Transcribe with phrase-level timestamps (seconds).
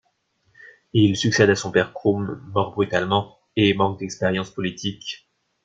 [0.93, 5.29] Il succède à son père Kroum, mort brutalement, et manque d’expérience politique.